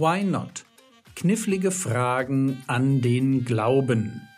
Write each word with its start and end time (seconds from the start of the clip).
Why 0.00 0.22
Not? 0.22 0.64
Knifflige 1.16 1.72
Fragen 1.72 2.62
an 2.68 3.00
den 3.00 3.44
Glauben. 3.44 4.28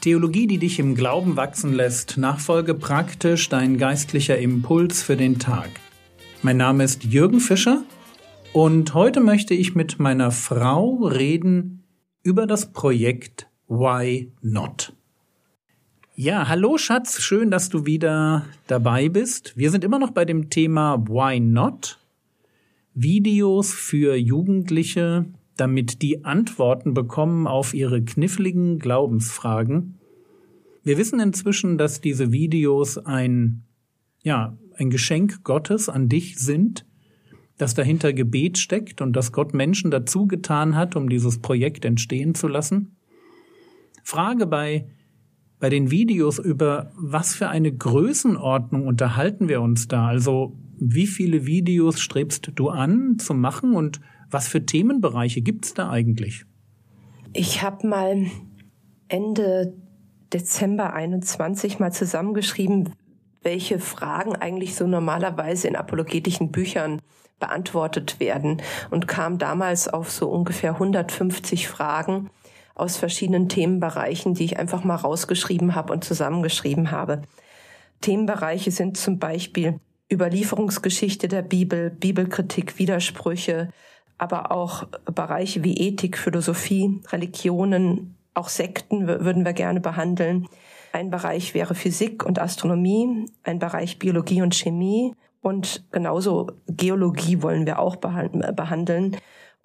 Theologie, 0.00 0.46
die 0.46 0.58
dich 0.58 0.78
im 0.78 0.94
Glauben 0.94 1.34
wachsen 1.34 1.72
lässt, 1.72 2.16
Nachfolge 2.16 2.74
praktisch, 2.74 3.48
dein 3.48 3.78
geistlicher 3.78 4.38
Impuls 4.38 5.02
für 5.02 5.16
den 5.16 5.40
Tag. 5.40 5.70
Mein 6.42 6.58
Name 6.58 6.84
ist 6.84 7.02
Jürgen 7.02 7.40
Fischer 7.40 7.82
und 8.52 8.94
heute 8.94 9.18
möchte 9.18 9.54
ich 9.54 9.74
mit 9.74 9.98
meiner 9.98 10.30
Frau 10.30 11.04
reden 11.04 11.82
über 12.22 12.46
das 12.46 12.72
Projekt 12.72 13.48
Why 13.68 14.30
Not. 14.42 14.92
Ja, 16.14 16.46
hallo 16.46 16.78
Schatz, 16.78 17.20
schön, 17.20 17.50
dass 17.50 17.68
du 17.68 17.84
wieder 17.84 18.46
dabei 18.68 19.08
bist. 19.08 19.56
Wir 19.56 19.72
sind 19.72 19.82
immer 19.82 19.98
noch 19.98 20.12
bei 20.12 20.24
dem 20.24 20.50
Thema 20.50 21.04
Why 21.08 21.40
Not? 21.40 21.98
Videos 22.94 23.74
für 23.74 24.14
Jugendliche, 24.14 25.26
damit 25.56 26.00
die 26.00 26.24
Antworten 26.24 26.94
bekommen 26.94 27.48
auf 27.48 27.74
ihre 27.74 28.04
kniffligen 28.04 28.78
Glaubensfragen. 28.78 29.98
Wir 30.84 30.96
wissen 30.96 31.18
inzwischen, 31.18 31.76
dass 31.76 32.00
diese 32.00 32.30
Videos 32.30 32.98
ein, 32.98 33.64
ja, 34.22 34.56
ein 34.76 34.90
Geschenk 34.90 35.42
Gottes 35.42 35.88
an 35.88 36.08
dich 36.08 36.38
sind, 36.38 36.86
dass 37.58 37.74
dahinter 37.74 38.12
Gebet 38.12 38.58
steckt 38.58 39.00
und 39.00 39.14
dass 39.14 39.32
Gott 39.32 39.54
Menschen 39.54 39.90
dazu 39.90 40.28
getan 40.28 40.76
hat, 40.76 40.94
um 40.94 41.08
dieses 41.08 41.40
Projekt 41.40 41.84
entstehen 41.84 42.36
zu 42.36 42.46
lassen. 42.46 42.95
Frage 44.06 44.46
bei, 44.46 44.86
bei 45.58 45.68
den 45.68 45.90
Videos 45.90 46.38
über 46.38 46.92
was 46.96 47.34
für 47.34 47.48
eine 47.48 47.72
Größenordnung 47.72 48.86
unterhalten 48.86 49.48
wir 49.48 49.60
uns 49.60 49.88
da? 49.88 50.06
Also 50.06 50.56
wie 50.78 51.08
viele 51.08 51.44
Videos 51.44 51.98
strebst 52.00 52.52
du 52.54 52.68
an 52.68 53.18
zu 53.18 53.34
machen 53.34 53.74
und 53.74 54.00
was 54.30 54.46
für 54.46 54.64
Themenbereiche 54.64 55.42
gibt's 55.42 55.74
da 55.74 55.90
eigentlich? 55.90 56.44
Ich 57.32 57.62
habe 57.62 57.88
mal 57.88 58.26
Ende 59.08 59.74
Dezember 60.32 60.92
21 60.92 61.80
mal 61.80 61.92
zusammengeschrieben, 61.92 62.90
welche 63.42 63.80
Fragen 63.80 64.36
eigentlich 64.36 64.76
so 64.76 64.86
normalerweise 64.86 65.66
in 65.66 65.74
apologetischen 65.74 66.52
Büchern 66.52 67.02
beantwortet 67.40 68.20
werden 68.20 68.62
und 68.90 69.08
kam 69.08 69.38
damals 69.38 69.88
auf 69.88 70.12
so 70.12 70.30
ungefähr 70.30 70.74
150 70.74 71.66
Fragen, 71.66 72.30
aus 72.76 72.96
verschiedenen 72.96 73.48
Themenbereichen, 73.48 74.34
die 74.34 74.44
ich 74.44 74.58
einfach 74.58 74.84
mal 74.84 74.96
rausgeschrieben 74.96 75.74
habe 75.74 75.92
und 75.92 76.04
zusammengeschrieben 76.04 76.90
habe. 76.90 77.22
Themenbereiche 78.02 78.70
sind 78.70 78.96
zum 78.96 79.18
Beispiel 79.18 79.80
Überlieferungsgeschichte 80.12 81.26
der 81.26 81.42
Bibel, 81.42 81.90
Bibelkritik, 81.90 82.78
Widersprüche, 82.78 83.70
aber 84.18 84.52
auch 84.52 84.84
Bereiche 85.12 85.64
wie 85.64 85.78
Ethik, 85.78 86.18
Philosophie, 86.18 87.00
Religionen, 87.08 88.16
auch 88.34 88.48
Sekten 88.48 89.08
würden 89.08 89.44
wir 89.44 89.54
gerne 89.54 89.80
behandeln. 89.80 90.46
Ein 90.92 91.10
Bereich 91.10 91.54
wäre 91.54 91.74
Physik 91.74 92.24
und 92.24 92.38
Astronomie, 92.38 93.26
ein 93.42 93.58
Bereich 93.58 93.98
Biologie 93.98 94.42
und 94.42 94.54
Chemie 94.54 95.14
und 95.40 95.84
genauso 95.92 96.50
Geologie 96.66 97.42
wollen 97.42 97.66
wir 97.66 97.78
auch 97.78 97.96
behandeln 97.96 99.16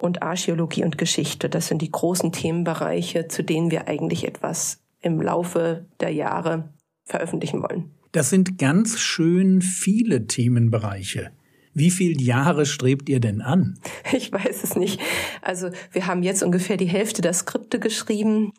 und 0.02 0.22
Archäologie 0.22 0.84
und 0.84 0.98
Geschichte. 0.98 1.48
Das 1.48 1.68
sind 1.68 1.80
die 1.80 1.92
großen 1.92 2.32
Themenbereiche, 2.32 3.28
zu 3.28 3.44
denen 3.44 3.70
wir 3.70 3.86
eigentlich 3.86 4.26
etwas 4.26 4.80
im 5.00 5.20
Laufe 5.20 5.86
der 6.00 6.10
Jahre 6.10 6.70
veröffentlichen 7.04 7.62
wollen. 7.62 7.92
Das 8.10 8.28
sind 8.28 8.58
ganz 8.58 8.98
schön 8.98 9.62
viele 9.62 10.26
Themenbereiche. 10.26 11.30
Wie 11.72 11.90
viele 11.90 12.20
Jahre 12.20 12.66
strebt 12.66 13.08
ihr 13.08 13.20
denn 13.20 13.40
an? 13.40 13.78
Ich 14.12 14.30
weiß 14.30 14.64
es 14.64 14.76
nicht. 14.76 15.00
Also 15.40 15.70
wir 15.92 16.06
haben 16.06 16.22
jetzt 16.22 16.42
ungefähr 16.42 16.76
die 16.76 16.86
Hälfte 16.86 17.22
der 17.22 17.32
Skripte 17.32 17.78
geschrieben 17.78 18.52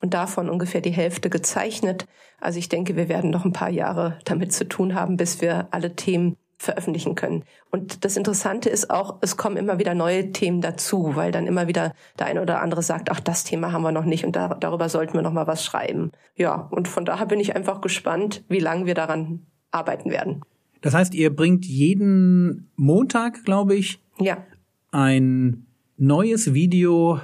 und 0.00 0.14
davon 0.14 0.48
ungefähr 0.48 0.80
die 0.80 0.90
Hälfte 0.90 1.30
gezeichnet. 1.30 2.06
Also 2.40 2.58
ich 2.58 2.68
denke, 2.68 2.94
wir 2.94 3.08
werden 3.08 3.30
noch 3.30 3.44
ein 3.44 3.52
paar 3.52 3.70
Jahre 3.70 4.18
damit 4.24 4.52
zu 4.52 4.68
tun 4.68 4.94
haben, 4.94 5.16
bis 5.16 5.40
wir 5.40 5.68
alle 5.72 5.96
Themen 5.96 6.36
veröffentlichen 6.60 7.14
können. 7.14 7.44
Und 7.70 8.04
das 8.04 8.18
Interessante 8.18 8.68
ist 8.68 8.90
auch, 8.90 9.16
es 9.22 9.38
kommen 9.38 9.56
immer 9.56 9.78
wieder 9.78 9.94
neue 9.94 10.30
Themen 10.30 10.60
dazu, 10.60 11.16
weil 11.16 11.32
dann 11.32 11.46
immer 11.46 11.68
wieder 11.68 11.94
der 12.18 12.26
eine 12.26 12.42
oder 12.42 12.60
andere 12.60 12.82
sagt, 12.82 13.10
ach, 13.10 13.18
das 13.18 13.44
Thema 13.44 13.72
haben 13.72 13.80
wir 13.80 13.92
noch 13.92 14.04
nicht 14.04 14.26
und 14.26 14.36
da, 14.36 14.48
darüber 14.48 14.90
sollten 14.90 15.14
wir 15.14 15.22
noch 15.22 15.32
mal 15.32 15.46
was 15.46 15.64
schreiben. 15.64 16.12
Ja, 16.36 16.68
und 16.70 16.86
von 16.86 17.06
daher 17.06 17.24
bin 17.24 17.40
ich 17.40 17.56
einfach 17.56 17.80
gespannt, 17.80 18.44
wie 18.48 18.58
lange 18.58 18.84
wir 18.84 18.92
daran 18.92 19.46
arbeiten 19.70 20.10
werden. 20.10 20.42
Das 20.82 20.92
heißt, 20.92 21.14
ihr 21.14 21.34
bringt 21.34 21.64
jeden 21.64 22.70
Montag, 22.76 23.42
glaube 23.46 23.74
ich, 23.74 23.98
ja. 24.18 24.44
ein 24.90 25.64
neues 25.96 26.52
Video 26.52 27.20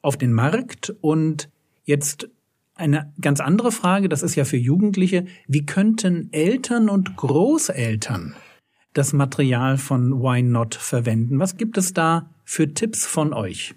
auf 0.00 0.16
den 0.16 0.32
Markt 0.32 0.94
und 1.02 1.50
jetzt 1.84 2.30
eine 2.74 3.12
ganz 3.20 3.40
andere 3.40 3.70
Frage, 3.70 4.08
das 4.08 4.22
ist 4.22 4.34
ja 4.34 4.46
für 4.46 4.56
Jugendliche, 4.56 5.26
wie 5.46 5.66
könnten 5.66 6.32
Eltern 6.32 6.88
und 6.88 7.16
Großeltern 7.16 8.34
das 8.92 9.12
Material 9.12 9.78
von 9.78 10.22
Why 10.22 10.42
Not 10.42 10.74
verwenden? 10.74 11.38
Was 11.38 11.56
gibt 11.56 11.78
es 11.78 11.92
da 11.92 12.30
für 12.44 12.72
Tipps 12.72 13.06
von 13.06 13.32
euch? 13.32 13.74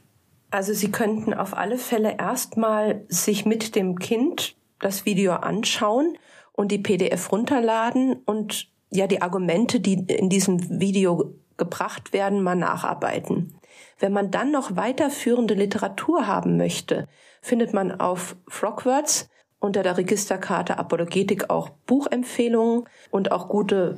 Also 0.50 0.74
Sie 0.74 0.92
könnten 0.92 1.34
auf 1.34 1.56
alle 1.56 1.78
Fälle 1.78 2.18
erstmal 2.18 3.06
sich 3.08 3.46
mit 3.46 3.76
dem 3.76 4.00
Kind 4.00 4.56
das 4.80 5.06
Video 5.06 5.34
anschauen 5.34 6.18
und 6.54 6.72
die 6.72 6.80
PDF 6.80 7.32
runterladen 7.32 8.16
und 8.26 8.68
ja 8.90 9.08
die 9.08 9.22
Argumente, 9.22 9.80
die 9.80 9.94
in 9.94 10.30
diesem 10.30 10.80
Video 10.80 11.36
gebracht 11.58 12.12
werden, 12.12 12.44
mal 12.44 12.56
nacharbeiten. 12.56 13.56
Wenn 14.00 14.12
man 14.12 14.32
dann 14.32 14.52
noch 14.52 14.76
weiterführende 14.76 15.54
Literatur 15.54 16.28
haben 16.28 16.58
möchte, 16.58 17.08
findet 17.42 17.74
man 17.74 17.92
auf 18.00 18.36
Frogwords 18.48 19.30
unter 19.60 19.84
der 19.84 19.98
Registerkarte 19.98 20.78
Apologetik 20.78 21.50
auch 21.50 21.70
Buchempfehlungen 21.86 22.86
und 23.12 23.32
auch 23.32 23.48
gute 23.48 23.98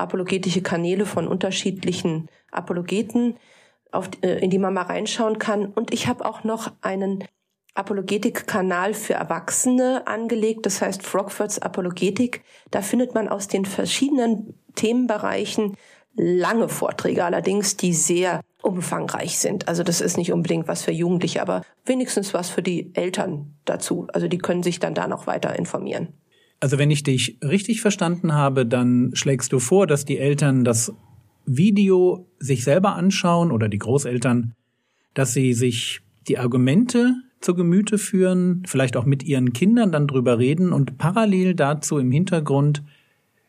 apologetische 0.00 0.62
Kanäle 0.62 1.06
von 1.06 1.28
unterschiedlichen 1.28 2.28
Apologeten, 2.50 3.36
auf, 3.92 4.10
äh, 4.22 4.38
in 4.38 4.50
die 4.50 4.58
man 4.58 4.74
mal 4.74 4.82
reinschauen 4.82 5.38
kann. 5.38 5.66
Und 5.66 5.92
ich 5.92 6.06
habe 6.06 6.24
auch 6.24 6.44
noch 6.44 6.72
einen 6.80 7.24
Apologetik-Kanal 7.74 8.94
für 8.94 9.14
Erwachsene 9.14 10.06
angelegt, 10.06 10.66
das 10.66 10.82
heißt 10.82 11.02
Frogfords 11.04 11.60
Apologetik. 11.60 12.42
Da 12.70 12.82
findet 12.82 13.14
man 13.14 13.28
aus 13.28 13.48
den 13.48 13.64
verschiedenen 13.64 14.54
Themenbereichen 14.74 15.76
lange 16.14 16.68
Vorträge 16.68 17.24
allerdings, 17.24 17.76
die 17.76 17.94
sehr 17.94 18.40
umfangreich 18.62 19.38
sind. 19.38 19.68
Also 19.68 19.82
das 19.82 20.00
ist 20.00 20.18
nicht 20.18 20.32
unbedingt 20.32 20.68
was 20.68 20.82
für 20.82 20.92
Jugendliche, 20.92 21.40
aber 21.40 21.62
wenigstens 21.84 22.34
was 22.34 22.50
für 22.50 22.62
die 22.62 22.94
Eltern 22.94 23.54
dazu. 23.64 24.06
Also 24.12 24.28
die 24.28 24.38
können 24.38 24.62
sich 24.62 24.80
dann 24.80 24.94
da 24.94 25.06
noch 25.06 25.26
weiter 25.26 25.56
informieren. 25.56 26.19
Also 26.60 26.78
wenn 26.78 26.90
ich 26.90 27.02
dich 27.02 27.38
richtig 27.42 27.80
verstanden 27.80 28.34
habe, 28.34 28.66
dann 28.66 29.10
schlägst 29.14 29.52
du 29.52 29.58
vor, 29.58 29.86
dass 29.86 30.04
die 30.04 30.18
Eltern 30.18 30.62
das 30.62 30.92
Video 31.46 32.26
sich 32.38 32.64
selber 32.64 32.94
anschauen 32.94 33.50
oder 33.50 33.68
die 33.68 33.78
Großeltern, 33.78 34.54
dass 35.14 35.32
sie 35.32 35.54
sich 35.54 36.02
die 36.28 36.38
Argumente 36.38 37.14
zu 37.40 37.54
Gemüte 37.54 37.96
führen, 37.96 38.62
vielleicht 38.66 38.98
auch 38.98 39.06
mit 39.06 39.22
ihren 39.22 39.54
Kindern 39.54 39.90
dann 39.90 40.06
drüber 40.06 40.38
reden 40.38 40.72
und 40.72 40.98
parallel 40.98 41.54
dazu 41.54 41.98
im 41.98 42.12
Hintergrund 42.12 42.82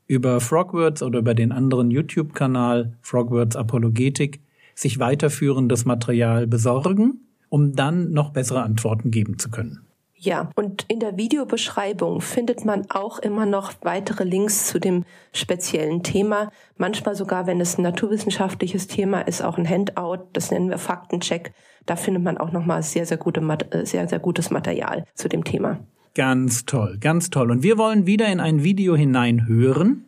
über 0.07 0.39
Frogwords 0.39 1.03
oder 1.03 1.19
über 1.19 1.33
den 1.33 1.51
anderen 1.51 1.91
YouTube-Kanal 1.91 2.97
Frogwords 3.01 3.57
Apologetik 3.57 4.39
sich 4.73 4.99
weiterführendes 4.99 5.83
Material 5.83 6.47
besorgen, 6.47 7.21
um 7.49 7.73
dann 7.75 8.11
noch 8.11 8.31
bessere 8.31 8.63
Antworten 8.63 9.11
geben 9.11 9.37
zu 9.37 9.49
können. 9.49 9.81
Ja, 10.23 10.51
und 10.55 10.85
in 10.87 10.99
der 10.99 11.17
Videobeschreibung 11.17 12.21
findet 12.21 12.63
man 12.63 12.85
auch 12.91 13.17
immer 13.17 13.47
noch 13.47 13.73
weitere 13.81 14.23
Links 14.23 14.67
zu 14.67 14.79
dem 14.79 15.03
speziellen 15.33 16.03
Thema. 16.03 16.51
Manchmal 16.77 17.15
sogar, 17.15 17.47
wenn 17.47 17.59
es 17.59 17.79
ein 17.79 17.81
naturwissenschaftliches 17.81 18.85
Thema 18.85 19.21
ist, 19.21 19.41
auch 19.41 19.57
ein 19.57 19.67
Handout. 19.67 20.27
Das 20.33 20.51
nennen 20.51 20.69
wir 20.69 20.77
Faktencheck. 20.77 21.53
Da 21.87 21.95
findet 21.95 22.21
man 22.21 22.37
auch 22.37 22.51
nochmal 22.51 22.83
sehr, 22.83 23.07
sehr, 23.07 23.17
gute, 23.17 23.41
äh, 23.71 23.83
sehr, 23.83 24.07
sehr 24.07 24.19
gutes 24.19 24.51
Material 24.51 25.05
zu 25.15 25.27
dem 25.27 25.43
Thema. 25.43 25.79
Ganz 26.13 26.65
toll, 26.65 26.99
ganz 26.99 27.31
toll. 27.31 27.49
Und 27.49 27.63
wir 27.63 27.79
wollen 27.79 28.05
wieder 28.05 28.27
in 28.27 28.39
ein 28.39 28.63
Video 28.63 28.95
hineinhören. 28.95 30.05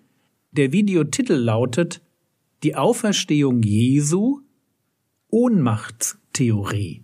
Der 0.51 0.71
Videotitel 0.71 1.33
lautet 1.33 2.01
Die 2.61 2.75
Auferstehung 2.75 3.63
Jesu, 3.63 4.41
Ohnmachtstheorie. 5.31 7.02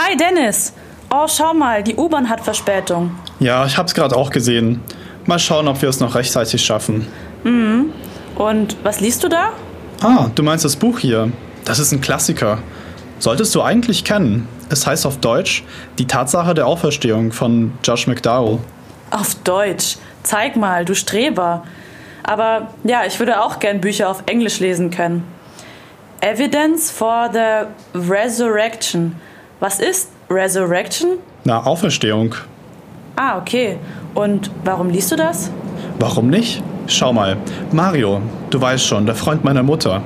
Hi 0.00 0.16
Dennis! 0.16 0.72
Oh, 1.10 1.26
schau 1.26 1.54
mal, 1.54 1.82
die 1.82 1.96
U-Bahn 1.96 2.28
hat 2.28 2.40
Verspätung. 2.40 3.18
Ja, 3.40 3.66
ich 3.66 3.76
hab's 3.76 3.94
gerade 3.94 4.14
auch 4.14 4.30
gesehen. 4.30 4.80
Mal 5.26 5.40
schauen, 5.40 5.66
ob 5.66 5.82
wir 5.82 5.88
es 5.88 5.98
noch 5.98 6.14
rechtzeitig 6.14 6.64
schaffen. 6.64 7.08
Mhm. 7.42 7.92
Und 8.36 8.76
was 8.84 9.00
liest 9.00 9.24
du 9.24 9.28
da? 9.28 9.50
Ah, 10.00 10.30
du 10.32 10.44
meinst 10.44 10.64
das 10.64 10.76
Buch 10.76 11.00
hier. 11.00 11.32
Das 11.64 11.80
ist 11.80 11.90
ein 11.90 12.00
Klassiker. 12.00 12.58
Solltest 13.18 13.52
du 13.56 13.62
eigentlich 13.62 14.04
kennen. 14.04 14.46
Es 14.68 14.86
heißt 14.86 15.04
auf 15.04 15.18
Deutsch 15.18 15.64
Die 15.98 16.06
Tatsache 16.06 16.54
der 16.54 16.68
Auferstehung 16.68 17.32
von 17.32 17.72
Josh 17.82 18.06
McDowell. 18.06 18.60
Auf 19.10 19.34
Deutsch. 19.42 19.96
Zeig 20.22 20.54
mal, 20.54 20.84
du 20.84 20.94
Streber. 20.94 21.64
Aber 22.22 22.68
ja, 22.84 23.04
ich 23.04 23.18
würde 23.18 23.42
auch 23.42 23.58
gern 23.58 23.80
Bücher 23.80 24.08
auf 24.08 24.22
Englisch 24.26 24.60
lesen 24.60 24.90
können. 24.90 25.24
Evidence 26.20 26.88
for 26.88 27.30
the 27.32 27.66
Resurrection. 27.98 29.16
Was 29.60 29.80
ist 29.80 30.10
Resurrection? 30.30 31.18
Na, 31.44 31.64
Auferstehung. 31.64 32.34
Ah, 33.16 33.38
okay. 33.38 33.76
Und 34.14 34.52
warum 34.62 34.90
liest 34.90 35.10
du 35.10 35.16
das? 35.16 35.50
Warum 35.98 36.30
nicht? 36.30 36.62
Schau 36.86 37.12
mal, 37.12 37.36
Mario, 37.72 38.22
du 38.50 38.60
weißt 38.60 38.86
schon, 38.86 39.04
der 39.04 39.16
Freund 39.16 39.42
meiner 39.42 39.64
Mutter, 39.64 40.02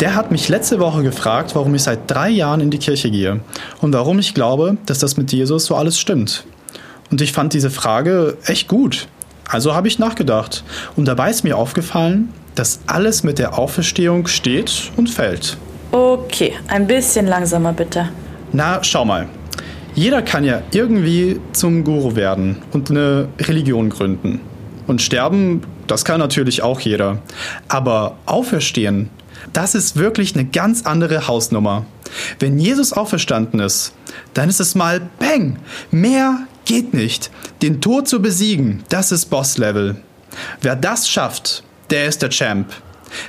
der 0.00 0.16
hat 0.16 0.32
mich 0.32 0.48
letzte 0.48 0.80
Woche 0.80 1.02
gefragt, 1.02 1.54
warum 1.54 1.74
ich 1.74 1.84
seit 1.84 2.10
drei 2.10 2.28
Jahren 2.28 2.60
in 2.60 2.70
die 2.70 2.78
Kirche 2.78 3.10
gehe 3.10 3.40
und 3.80 3.94
warum 3.94 4.18
ich 4.18 4.34
glaube, 4.34 4.76
dass 4.86 4.98
das 4.98 5.16
mit 5.16 5.32
Jesus 5.32 5.66
so 5.66 5.76
alles 5.76 5.98
stimmt. 5.98 6.44
Und 7.12 7.20
ich 7.22 7.32
fand 7.32 7.54
diese 7.54 7.70
Frage 7.70 8.36
echt 8.44 8.66
gut. 8.68 9.06
Also 9.48 9.74
habe 9.74 9.88
ich 9.88 9.98
nachgedacht 9.98 10.64
und 10.96 11.06
dabei 11.06 11.30
ist 11.30 11.44
mir 11.44 11.56
aufgefallen, 11.56 12.34
dass 12.56 12.80
alles 12.86 13.22
mit 13.22 13.38
der 13.38 13.56
Auferstehung 13.56 14.26
steht 14.26 14.90
und 14.96 15.08
fällt. 15.08 15.56
Okay, 15.92 16.54
ein 16.68 16.86
bisschen 16.86 17.26
langsamer 17.26 17.72
bitte. 17.72 18.10
Na, 18.52 18.82
schau 18.82 19.04
mal. 19.04 19.28
Jeder 19.94 20.22
kann 20.22 20.44
ja 20.44 20.62
irgendwie 20.72 21.40
zum 21.52 21.84
Guru 21.84 22.16
werden 22.16 22.56
und 22.72 22.90
eine 22.90 23.28
Religion 23.40 23.90
gründen. 23.90 24.40
Und 24.86 25.02
sterben, 25.02 25.62
das 25.86 26.04
kann 26.04 26.18
natürlich 26.18 26.62
auch 26.62 26.80
jeder. 26.80 27.18
Aber 27.68 28.16
auferstehen, 28.26 29.08
das 29.52 29.74
ist 29.74 29.96
wirklich 29.96 30.34
eine 30.34 30.46
ganz 30.46 30.84
andere 30.84 31.28
Hausnummer. 31.28 31.86
Wenn 32.40 32.58
Jesus 32.58 32.92
auferstanden 32.92 33.60
ist, 33.60 33.92
dann 34.34 34.48
ist 34.48 34.60
es 34.60 34.74
mal 34.74 35.00
Bang. 35.20 35.58
Mehr 35.92 36.46
geht 36.64 36.92
nicht. 36.92 37.30
Den 37.62 37.80
Tod 37.80 38.08
zu 38.08 38.20
besiegen, 38.20 38.82
das 38.88 39.12
ist 39.12 39.26
Boss-Level. 39.26 39.96
Wer 40.60 40.76
das 40.76 41.08
schafft, 41.08 41.62
der 41.90 42.06
ist 42.06 42.22
der 42.22 42.30
Champ. 42.30 42.66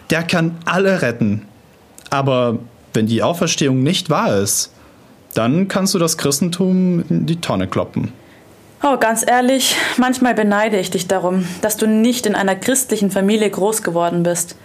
Der 0.10 0.24
kann 0.24 0.58
alle 0.66 1.02
retten. 1.02 1.46
Aber 2.10 2.58
wenn 2.94 3.08
die 3.08 3.24
Auferstehung 3.24 3.84
nicht 3.84 4.10
wahr 4.10 4.38
ist, 4.38 4.72
dann 5.34 5.68
kannst 5.68 5.94
du 5.94 6.00
das 6.00 6.18
Christentum 6.18 7.04
in 7.10 7.26
die 7.26 7.40
Tonne 7.40 7.68
kloppen. 7.68 8.12
Oh, 8.84 8.98
ganz 8.98 9.24
ehrlich, 9.26 9.76
manchmal 9.98 10.34
beneide 10.34 10.80
ich 10.80 10.90
dich 10.90 11.08
darum, 11.08 11.46
dass 11.62 11.78
du 11.78 11.88
nicht 11.88 12.26
in 12.26 12.34
einer 12.34 12.56
christlichen 12.56 13.12
Familie 13.12 13.50
groß 13.50 13.84
geworden 13.84 14.24
bist. 14.24 14.56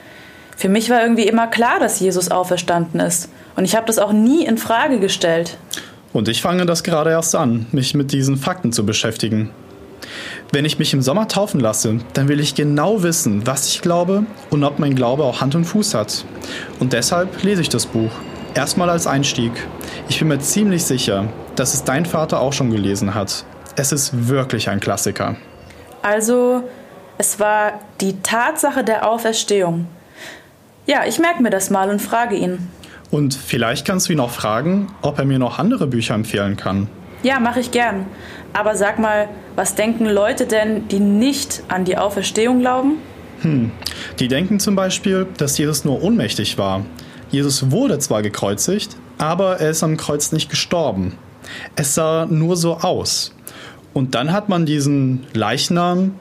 Für 0.56 0.70
mich 0.70 0.88
war 0.88 1.02
irgendwie 1.02 1.26
immer 1.26 1.48
klar, 1.48 1.78
dass 1.80 2.00
Jesus 2.00 2.30
auferstanden 2.30 2.98
ist. 2.98 3.28
Und 3.56 3.66
ich 3.66 3.76
habe 3.76 3.86
das 3.86 3.98
auch 3.98 4.12
nie 4.12 4.46
in 4.46 4.56
Frage 4.56 5.00
gestellt. 5.00 5.58
Und 6.14 6.28
ich 6.28 6.40
fange 6.40 6.64
das 6.64 6.82
gerade 6.82 7.10
erst 7.10 7.34
an, 7.34 7.66
mich 7.72 7.94
mit 7.94 8.10
diesen 8.10 8.38
Fakten 8.38 8.72
zu 8.72 8.86
beschäftigen. 8.86 9.50
Wenn 10.50 10.64
ich 10.64 10.78
mich 10.78 10.94
im 10.94 11.02
Sommer 11.02 11.28
taufen 11.28 11.60
lasse, 11.60 11.98
dann 12.14 12.28
will 12.28 12.40
ich 12.40 12.54
genau 12.54 13.02
wissen, 13.02 13.46
was 13.46 13.68
ich 13.68 13.82
glaube 13.82 14.24
und 14.48 14.64
ob 14.64 14.78
mein 14.78 14.94
Glaube 14.94 15.24
auch 15.24 15.42
Hand 15.42 15.54
und 15.54 15.64
Fuß 15.64 15.92
hat. 15.92 16.24
Und 16.80 16.94
deshalb 16.94 17.42
lese 17.42 17.60
ich 17.60 17.68
das 17.68 17.84
Buch. 17.84 18.12
Erstmal 18.56 18.88
als 18.88 19.06
Einstieg. 19.06 19.52
Ich 20.08 20.18
bin 20.18 20.28
mir 20.28 20.38
ziemlich 20.38 20.82
sicher, 20.82 21.28
dass 21.56 21.74
es 21.74 21.84
dein 21.84 22.06
Vater 22.06 22.40
auch 22.40 22.54
schon 22.54 22.70
gelesen 22.70 23.14
hat. 23.14 23.44
Es 23.76 23.92
ist 23.92 24.28
wirklich 24.28 24.70
ein 24.70 24.80
Klassiker. 24.80 25.36
Also, 26.00 26.62
es 27.18 27.38
war 27.38 27.80
die 28.00 28.22
Tatsache 28.22 28.82
der 28.82 29.06
Auferstehung. 29.06 29.86
Ja, 30.86 31.04
ich 31.06 31.18
merke 31.18 31.42
mir 31.42 31.50
das 31.50 31.68
mal 31.68 31.90
und 31.90 32.00
frage 32.00 32.34
ihn. 32.34 32.70
Und 33.10 33.34
vielleicht 33.34 33.86
kannst 33.86 34.08
du 34.08 34.14
ihn 34.14 34.20
auch 34.20 34.30
fragen, 34.30 34.86
ob 35.02 35.18
er 35.18 35.26
mir 35.26 35.38
noch 35.38 35.58
andere 35.58 35.86
Bücher 35.86 36.14
empfehlen 36.14 36.56
kann. 36.56 36.88
Ja, 37.22 37.38
mache 37.40 37.60
ich 37.60 37.72
gern. 37.72 38.06
Aber 38.54 38.74
sag 38.74 38.98
mal, 38.98 39.28
was 39.54 39.74
denken 39.74 40.06
Leute 40.06 40.46
denn, 40.46 40.88
die 40.88 41.00
nicht 41.00 41.62
an 41.68 41.84
die 41.84 41.98
Auferstehung 41.98 42.60
glauben? 42.60 42.94
Hm, 43.42 43.70
die 44.18 44.28
denken 44.28 44.60
zum 44.60 44.76
Beispiel, 44.76 45.26
dass 45.36 45.58
Jesus 45.58 45.84
nur 45.84 46.02
ohnmächtig 46.02 46.56
war. 46.56 46.86
Jesus 47.30 47.70
wurde 47.70 47.98
zwar 47.98 48.22
gekreuzigt, 48.22 48.96
aber 49.18 49.58
er 49.58 49.70
ist 49.70 49.82
am 49.82 49.96
Kreuz 49.96 50.32
nicht 50.32 50.50
gestorben. 50.50 51.18
Es 51.74 51.94
sah 51.94 52.26
nur 52.26 52.56
so 52.56 52.78
aus. 52.78 53.34
Und 53.92 54.14
dann 54.14 54.32
hat 54.32 54.48
man 54.48 54.66
diesen 54.66 55.26
Leichnam 55.32 56.16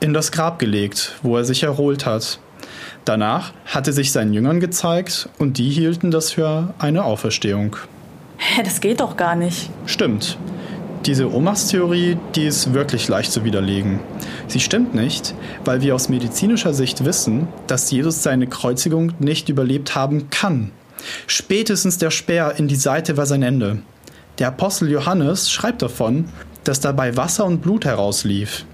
in 0.00 0.14
das 0.14 0.32
Grab 0.32 0.58
gelegt, 0.58 1.16
wo 1.22 1.36
er 1.36 1.44
sich 1.44 1.62
erholt 1.62 2.06
hat. 2.06 2.38
Danach 3.04 3.52
hat 3.64 3.86
er 3.86 3.92
sich 3.92 4.12
seinen 4.12 4.32
Jüngern 4.32 4.60
gezeigt 4.60 5.28
und 5.38 5.58
die 5.58 5.70
hielten 5.70 6.10
das 6.10 6.32
für 6.32 6.74
eine 6.78 7.04
Auferstehung. 7.04 7.76
Hä, 8.38 8.62
das 8.62 8.80
geht 8.80 9.00
doch 9.00 9.16
gar 9.16 9.34
nicht. 9.34 9.70
Stimmt. 9.86 10.36
Diese 11.06 11.32
Ohnmachtstheorie, 11.32 12.18
die 12.34 12.46
ist 12.46 12.74
wirklich 12.74 13.06
leicht 13.06 13.30
zu 13.30 13.44
widerlegen. 13.44 14.00
Sie 14.48 14.58
stimmt 14.58 14.92
nicht, 14.92 15.36
weil 15.64 15.80
wir 15.80 15.94
aus 15.94 16.08
medizinischer 16.08 16.74
Sicht 16.74 17.04
wissen, 17.04 17.46
dass 17.68 17.92
Jesus 17.92 18.24
seine 18.24 18.48
Kreuzigung 18.48 19.12
nicht 19.20 19.48
überlebt 19.48 19.94
haben 19.94 20.30
kann. 20.30 20.72
Spätestens 21.28 21.98
der 21.98 22.10
Speer 22.10 22.54
in 22.56 22.66
die 22.66 22.74
Seite 22.74 23.16
war 23.16 23.26
sein 23.26 23.44
Ende. 23.44 23.78
Der 24.40 24.48
Apostel 24.48 24.90
Johannes 24.90 25.48
schreibt 25.48 25.82
davon, 25.82 26.24
dass 26.64 26.80
dabei 26.80 27.16
Wasser 27.16 27.44
und 27.44 27.62
Blut 27.62 27.84
herauslief. 27.84 28.64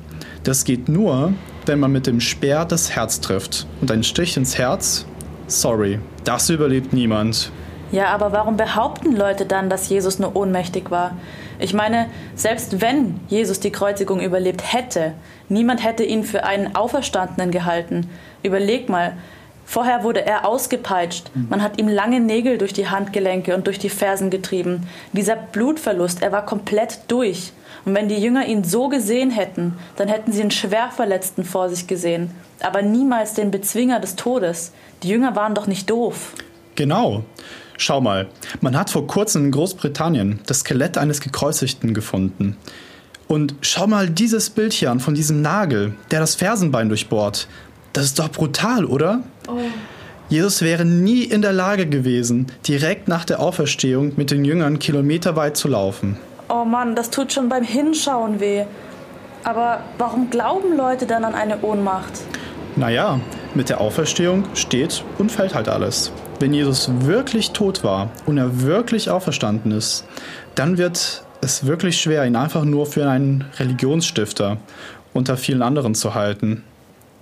Das 0.43 0.65
geht 0.65 0.89
nur, 0.89 1.35
wenn 1.67 1.81
man 1.81 1.93
mit 1.93 2.07
dem 2.07 2.21
Speer 2.21 2.65
das 2.65 2.93
Herz 2.97 3.21
trifft. 3.21 3.67
Und 3.83 3.91
ein 3.91 4.05
Stich 4.05 4.39
ins 4.39 4.57
Herz? 4.57 5.05
Sorry, 5.49 6.01
das 6.25 6.49
überlebt 6.49 6.95
niemand. 6.95 7.53
Ja, 7.93 8.07
aber 8.07 8.33
warum 8.33 8.57
behaupten 8.57 9.15
Leute 9.15 9.45
dann, 9.45 9.69
dass 9.69 9.91
Jesus 9.91 10.19
nur 10.19 10.35
ohnmächtig 10.35 10.91
war? 10.91 11.15
Ich 11.63 11.75
meine, 11.75 12.09
selbst 12.35 12.81
wenn 12.81 13.21
Jesus 13.29 13.61
die 13.61 13.71
Kreuzigung 13.71 14.21
überlebt 14.21 14.73
hätte, 14.73 15.15
niemand 15.49 15.85
hätte 15.85 16.03
ihn 16.03 16.25
für 16.25 16.45
einen 16.45 16.75
Auferstandenen 16.75 17.51
gehalten. 17.51 18.11
Überleg 18.43 18.89
mal, 18.89 19.17
Vorher 19.65 20.03
wurde 20.03 20.27
er 20.27 20.47
ausgepeitscht. 20.47 21.31
Man 21.49 21.63
hat 21.63 21.79
ihm 21.79 21.89
lange 21.89 22.21
Nägel 22.21 22.59
durch 22.59 22.75
die 22.75 22.89
Handgelenke 22.89 23.55
und 23.55 23.67
durch 23.67 23.79
die 23.79 23.89
Fersen 23.89 24.29
getrieben. 24.29 24.87
Dieser 25.13 25.37
Blutverlust, 25.37 26.21
er 26.21 26.31
war 26.31 26.45
komplett 26.45 26.99
durch. 27.09 27.53
Und 27.85 27.95
wenn 27.95 28.09
die 28.09 28.19
Jünger 28.19 28.45
ihn 28.45 28.65
so 28.65 28.89
gesehen 28.89 29.31
hätten, 29.31 29.79
dann 29.97 30.09
hätten 30.09 30.31
sie 30.33 30.43
einen 30.43 30.51
Schwerverletzten 30.51 31.45
vor 31.45 31.71
sich 31.71 31.87
gesehen, 31.87 32.33
aber 32.61 32.83
niemals 32.83 33.35
den 33.35 33.51
Bezwinger 33.51 33.99
des 33.99 34.17
Todes. 34.17 34.73
Die 35.03 35.09
Jünger 35.09 35.37
waren 35.37 35.55
doch 35.55 35.67
nicht 35.67 35.89
doof. 35.89 36.35
Genau. 36.75 37.25
Schau 37.83 38.01
mal, 38.01 38.29
man 38.61 38.79
hat 38.79 38.91
vor 38.91 39.09
kurzem 39.09 39.47
in 39.47 39.51
Großbritannien 39.51 40.39
das 40.47 40.61
Skelett 40.61 40.97
eines 40.97 41.21
Gekreuzigten 41.21 41.95
gefunden. 41.95 42.57
Und 43.27 43.57
schau 43.61 43.89
mal 43.89 44.09
dieses 44.09 44.51
Bild 44.51 44.73
hier 44.73 44.93
an 44.93 45.01
von 45.01 45.17
diesem 45.17 45.43
Nagel, 45.43 45.95
der 46.13 46.21
das 46.21 46.37
Fersenbein 46.37 46.89
durchbohrt. 46.89 47.49
Das 47.93 48.05
ist 48.05 48.21
doch 48.21 48.31
brutal, 48.31 48.85
oder? 48.85 49.25
Oh. 49.49 49.59
Jesus 50.29 50.63
wäre 50.63 50.85
nie 50.85 51.25
in 51.25 51.43
der 51.43 51.53
Lage 51.53 51.89
gewesen, 51.89 52.47
direkt 52.69 53.09
nach 53.09 53.25
der 53.25 53.41
Auferstehung 53.41 54.13
mit 54.15 54.31
den 54.31 54.45
Jüngern 54.45 54.79
kilometerweit 54.79 55.57
zu 55.57 55.67
laufen. 55.67 56.17
Oh 56.49 56.65
Mann, 56.65 56.95
das 56.95 57.11
tut 57.11 57.33
schon 57.33 57.49
beim 57.49 57.65
Hinschauen 57.65 58.39
weh. 58.39 58.63
Aber 59.43 59.83
warum 59.99 60.31
glauben 60.31 60.77
Leute 60.77 61.07
dann 61.07 61.25
an 61.25 61.35
eine 61.35 61.61
Ohnmacht? 61.63 62.13
Naja, 62.77 63.19
mit 63.57 63.71
der 63.71 63.81
Auferstehung 63.81 64.45
steht 64.55 65.03
und 65.19 65.33
fällt 65.33 65.57
halt 65.57 65.69
alles. 65.69 66.13
Wenn 66.43 66.55
Jesus 66.55 66.91
wirklich 67.07 67.53
tot 67.53 67.85
war 67.85 68.11
und 68.27 68.37
er 68.37 68.63
wirklich 68.63 69.09
auferstanden 69.09 69.71
ist, 69.71 70.05
dann 70.57 70.77
wird 70.77 71.23
es 71.41 71.67
wirklich 71.67 72.01
schwer, 72.01 72.27
ihn 72.27 72.35
einfach 72.35 72.65
nur 72.65 72.87
für 72.87 73.09
einen 73.09 73.45
Religionsstifter 73.61 74.57
unter 75.13 75.37
vielen 75.37 75.63
anderen 75.63 75.95
zu 75.95 76.17
halten. 76.17 76.65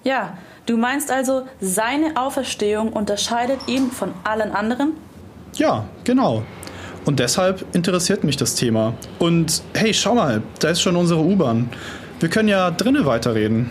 Ja, 0.05 0.39
Du 0.67 0.77
meinst 0.77 1.11
also, 1.11 1.47
seine 1.61 2.17
Auferstehung 2.17 2.93
unterscheidet 2.93 3.59
ihn 3.67 3.91
von 3.91 4.13
allen 4.25 4.53
anderen? 4.53 4.93
Ja, 5.55 5.85
genau. 6.05 6.43
Und 7.05 7.19
deshalb 7.19 7.65
interessiert 7.75 8.25
mich 8.25 8.37
das 8.37 8.55
Thema. 8.55 8.95
Und 9.19 9.63
hey, 9.75 9.93
schau 9.93 10.15
mal, 10.15 10.43
da 10.61 10.71
ist 10.71 10.81
schon 10.81 10.97
unsere 10.97 11.21
U-Bahn. 11.21 11.69
Wir 12.21 12.29
können 12.31 12.49
ja 12.49 12.71
drinnen 12.71 13.05
weiterreden. 13.05 13.71